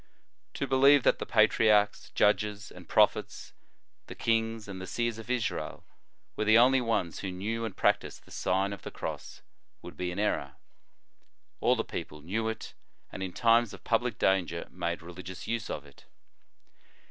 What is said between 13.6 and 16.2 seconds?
of public danger made religious use of it.